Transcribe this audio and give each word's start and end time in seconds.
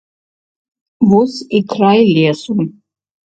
Вось 1.09 1.35
і 1.59 1.61
край 1.75 2.01
лесу. 2.17 2.59